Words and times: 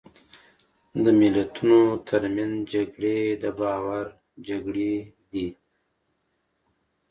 د 1.03 1.05
ملتونو 1.19 1.79
ترمنځ 2.07 2.55
جګړې 2.73 3.19
د 3.41 3.45
باور 3.59 4.05
جګړې 4.47 4.95
دي. 5.31 5.47